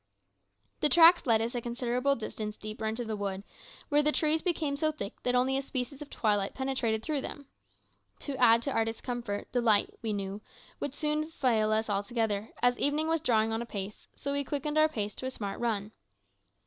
[0.79, 3.43] The tracks led us a considerable distance deeper into the wood,
[3.89, 7.45] where the trees became so thick that only a species of twilight penetrated through them.
[8.21, 10.41] To add to our discomfort, the light, we knew,
[10.79, 14.89] would soon fail us altogether, as evening was drawing on apace, so we quickened our
[14.89, 15.91] pace to a smart run.